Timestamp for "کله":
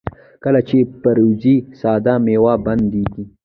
0.43-0.61